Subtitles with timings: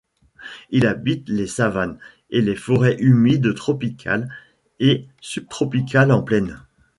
[0.71, 1.99] Il habite les savanes
[2.31, 4.33] et les forêts humides tropicales
[4.79, 6.57] et subtropicales en plaine.